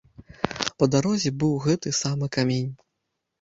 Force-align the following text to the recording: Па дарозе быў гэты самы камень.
Па 0.83 0.87
дарозе 0.93 1.31
быў 1.43 1.51
гэты 1.67 1.93
самы 2.01 2.31
камень. 2.39 2.73